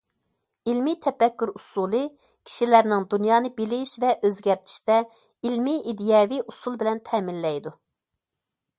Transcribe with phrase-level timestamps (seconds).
[0.71, 4.99] ئىلمىي تەپەككۇر ئۇسۇلى كىشىلەرنىڭ دۇنيانى بىلىش ۋە ئۆزگەرتىشتە
[5.51, 7.79] ئىلمىي ئىدىيەۋى ئۇسۇل بىلەن تەمىنلەيدۇ.